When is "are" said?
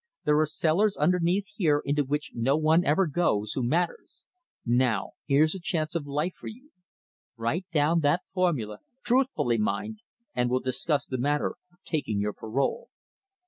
0.39-0.47